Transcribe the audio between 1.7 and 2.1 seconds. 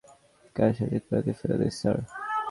Sir.